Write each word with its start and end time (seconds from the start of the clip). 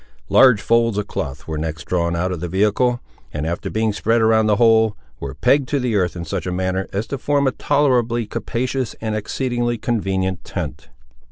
Large 0.29 0.63
folds 0.63 0.97
of 0.97 1.05
cloth 1.05 1.47
were 1.47 1.59
next 1.59 1.83
drawn 1.85 2.15
out 2.15 2.31
of 2.31 2.39
the 2.39 2.47
vehicle, 2.47 2.99
and 3.31 3.45
after 3.45 3.69
being 3.69 3.93
spread 3.93 4.19
around 4.19 4.47
the 4.47 4.55
whole, 4.55 4.97
were 5.19 5.35
pegged 5.35 5.67
to 5.69 5.79
the 5.79 5.95
earth 5.95 6.15
in 6.15 6.25
such 6.25 6.47
a 6.47 6.51
manner 6.51 6.87
as 6.91 7.05
to 7.05 7.19
form 7.19 7.45
a 7.45 7.51
tolerably 7.51 8.25
capacious 8.25 8.95
and 8.99 9.13
an 9.13 9.19
exceedingly 9.19 9.77
convenient 9.77 10.43
tent. 10.43 10.89